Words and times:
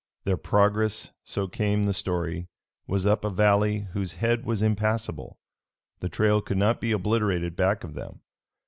Their 0.23 0.35
progress, 0.35 1.11
so 1.23 1.47
came 1.47 1.83
the 1.83 1.93
story, 1.93 2.47
was 2.87 3.05
up 3.05 3.23
a 3.23 3.29
valley 3.29 3.81
whose 3.93 4.13
head 4.13 4.43
was 4.47 4.63
impassable. 4.63 5.37
The 5.99 6.09
trail 6.09 6.41
could 6.41 6.57
not 6.57 6.81
be 6.81 6.91
obliterated 6.91 7.55
back 7.55 7.83
of 7.83 7.93
them. 7.93 8.21